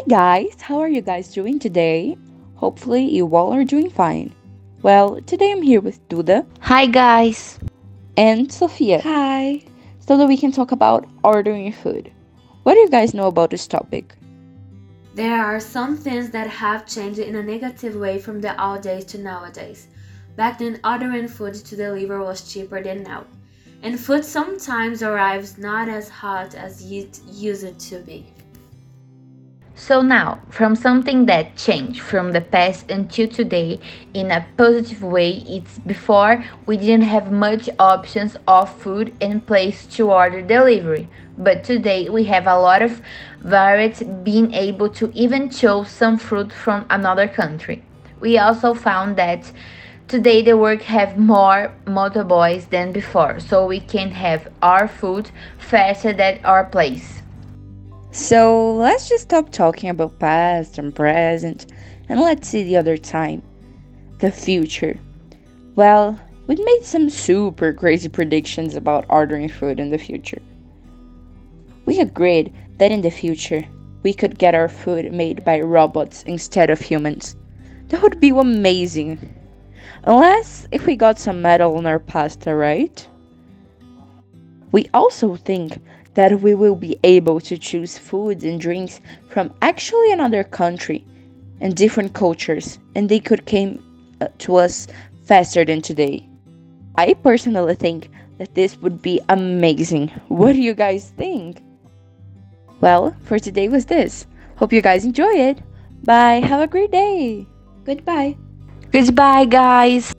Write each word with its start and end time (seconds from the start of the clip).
Hey 0.00 0.06
guys, 0.08 0.62
how 0.62 0.78
are 0.78 0.88
you 0.88 1.02
guys 1.02 1.30
doing 1.30 1.58
today? 1.58 2.16
Hopefully, 2.54 3.04
you 3.04 3.36
all 3.36 3.52
are 3.52 3.64
doing 3.64 3.90
fine. 3.90 4.34
Well, 4.80 5.20
today 5.20 5.52
I'm 5.52 5.60
here 5.60 5.82
with 5.82 6.00
Duda 6.08 6.46
Hi 6.60 6.86
guys. 6.86 7.58
and 8.16 8.50
Sophia 8.50 9.02
Hi. 9.02 9.60
so 9.98 10.16
that 10.16 10.26
we 10.26 10.38
can 10.38 10.52
talk 10.52 10.72
about 10.72 11.06
ordering 11.22 11.70
food. 11.70 12.10
What 12.62 12.74
do 12.74 12.80
you 12.80 12.88
guys 12.88 13.12
know 13.12 13.26
about 13.26 13.50
this 13.50 13.66
topic? 13.66 14.14
There 15.16 15.38
are 15.38 15.60
some 15.60 15.98
things 15.98 16.30
that 16.30 16.48
have 16.48 16.86
changed 16.86 17.18
in 17.18 17.36
a 17.36 17.42
negative 17.42 17.94
way 17.94 18.18
from 18.18 18.40
the 18.40 18.56
old 18.58 18.80
days 18.80 19.04
to 19.12 19.18
nowadays. 19.18 19.86
Back 20.34 20.60
then, 20.60 20.80
ordering 20.82 21.28
food 21.28 21.52
to 21.56 21.76
deliver 21.76 22.22
was 22.22 22.50
cheaper 22.50 22.82
than 22.82 23.02
now. 23.02 23.26
And 23.82 24.00
food 24.00 24.24
sometimes 24.24 25.02
arrives 25.02 25.58
not 25.58 25.90
as 25.90 26.08
hot 26.08 26.54
as 26.54 26.90
it 26.90 27.20
used 27.26 27.78
to 27.90 27.98
be. 27.98 28.32
So 29.74 30.02
now, 30.02 30.40
from 30.50 30.76
something 30.76 31.26
that 31.26 31.56
changed 31.56 32.00
from 32.00 32.32
the 32.32 32.40
past 32.40 32.90
until 32.90 33.26
today 33.28 33.80
in 34.12 34.30
a 34.30 34.46
positive 34.56 35.02
way, 35.02 35.42
it's 35.48 35.78
before 35.78 36.44
we 36.66 36.76
didn't 36.76 37.04
have 37.04 37.32
much 37.32 37.68
options 37.78 38.36
of 38.46 38.72
food 38.76 39.14
and 39.20 39.46
place 39.46 39.86
to 39.96 40.10
order 40.10 40.42
delivery. 40.42 41.08
But 41.38 41.64
today 41.64 42.08
we 42.10 42.24
have 42.24 42.46
a 42.46 42.58
lot 42.58 42.82
of 42.82 43.00
variety 43.40 44.04
being 44.04 44.52
able 44.52 44.90
to 44.90 45.10
even 45.14 45.48
choose 45.50 45.88
some 45.88 46.18
fruit 46.18 46.52
from 46.52 46.84
another 46.90 47.26
country. 47.26 47.82
We 48.20 48.36
also 48.36 48.74
found 48.74 49.16
that 49.16 49.50
today 50.08 50.42
the 50.42 50.58
work 50.58 50.82
have 50.82 51.16
more 51.16 51.72
motorboys 51.86 52.66
than 52.66 52.92
before, 52.92 53.40
so 53.40 53.66
we 53.66 53.80
can 53.80 54.10
have 54.10 54.48
our 54.60 54.86
food 54.86 55.30
faster 55.58 56.12
than 56.12 56.40
our 56.44 56.64
place. 56.64 57.19
So 58.12 58.74
let's 58.74 59.08
just 59.08 59.24
stop 59.24 59.50
talking 59.50 59.88
about 59.88 60.18
past 60.18 60.78
and 60.78 60.94
present 60.94 61.66
and 62.08 62.20
let's 62.20 62.48
see 62.48 62.64
the 62.64 62.76
other 62.76 62.96
time. 62.96 63.42
The 64.18 64.32
future. 64.32 64.98
Well, 65.76 66.18
we 66.48 66.56
made 66.56 66.82
some 66.82 67.08
super 67.08 67.72
crazy 67.72 68.08
predictions 68.08 68.74
about 68.74 69.06
ordering 69.08 69.48
food 69.48 69.78
in 69.78 69.90
the 69.90 69.98
future. 69.98 70.42
We 71.86 72.00
agreed 72.00 72.52
that 72.78 72.90
in 72.90 73.02
the 73.02 73.10
future 73.10 73.64
we 74.02 74.12
could 74.12 74.38
get 74.38 74.56
our 74.56 74.68
food 74.68 75.12
made 75.12 75.44
by 75.44 75.60
robots 75.60 76.24
instead 76.24 76.68
of 76.70 76.80
humans. 76.80 77.36
That 77.88 78.02
would 78.02 78.18
be 78.18 78.30
amazing. 78.30 79.34
Unless 80.04 80.66
if 80.72 80.86
we 80.86 80.96
got 80.96 81.18
some 81.18 81.42
metal 81.42 81.78
in 81.78 81.86
our 81.86 81.98
pasta, 82.00 82.54
right? 82.54 83.06
We 84.72 84.88
also 84.94 85.36
think 85.36 85.80
that 86.14 86.40
we 86.40 86.54
will 86.54 86.74
be 86.74 86.98
able 87.04 87.40
to 87.40 87.56
choose 87.56 87.98
foods 87.98 88.44
and 88.44 88.60
drinks 88.60 89.00
from 89.28 89.52
actually 89.62 90.12
another 90.12 90.44
country 90.44 91.04
and 91.60 91.74
different 91.76 92.14
cultures, 92.14 92.78
and 92.94 93.08
they 93.08 93.20
could 93.20 93.46
come 93.46 93.82
uh, 94.20 94.28
to 94.38 94.56
us 94.56 94.86
faster 95.24 95.64
than 95.64 95.82
today. 95.82 96.26
I 96.96 97.14
personally 97.14 97.74
think 97.74 98.10
that 98.38 98.54
this 98.54 98.76
would 98.78 99.02
be 99.02 99.20
amazing. 99.28 100.08
What 100.28 100.52
do 100.52 100.60
you 100.60 100.74
guys 100.74 101.12
think? 101.16 101.62
Well, 102.80 103.14
for 103.22 103.38
today 103.38 103.68
was 103.68 103.86
this. 103.86 104.26
Hope 104.56 104.72
you 104.72 104.82
guys 104.82 105.04
enjoy 105.04 105.32
it. 105.32 105.62
Bye. 106.04 106.40
Have 106.40 106.60
a 106.60 106.66
great 106.66 106.90
day. 106.90 107.46
Goodbye. 107.84 108.36
Goodbye, 108.90 109.44
guys. 109.44 110.14